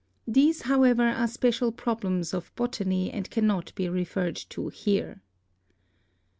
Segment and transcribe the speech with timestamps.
[0.27, 5.21] These, however, are special problems of botany and cannot be referred to here.